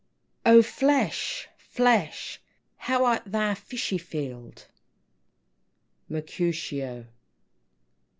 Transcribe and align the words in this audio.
"Oh 0.47 0.63
flesh, 0.63 1.47
flesh, 1.59 2.41
how 2.77 3.05
art 3.05 3.21
thou 3.27 3.53
fishified!" 3.53 4.63
MERCUTIO 6.09 7.01
I. 7.01 7.05